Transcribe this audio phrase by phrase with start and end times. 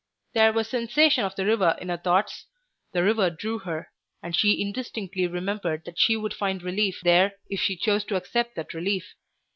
[0.33, 2.47] There was sensation of the river in her thoughts;
[2.91, 3.91] the river drew her,
[4.23, 8.55] and she indistinctly remembered that she would find relief there if she chose to accept
[8.55, 9.13] that relief.